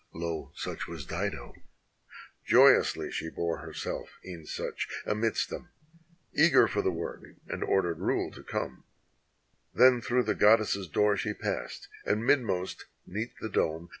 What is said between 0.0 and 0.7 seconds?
Lo,